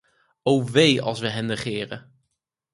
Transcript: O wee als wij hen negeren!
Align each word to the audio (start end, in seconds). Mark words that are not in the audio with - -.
O 0.51 0.63
wee 0.71 1.01
als 1.01 1.19
wij 1.19 1.29
hen 1.29 1.45
negeren! 1.45 2.01